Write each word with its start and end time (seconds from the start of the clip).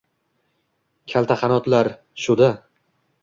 Kalta 1.13 1.37
qanotlar— 1.43 1.91
shu-da!» 2.23 2.51